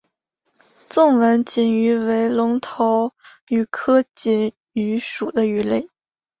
[0.87, 3.13] 纵纹锦鱼为隆头
[3.49, 5.89] 鱼科锦鱼属的鱼类。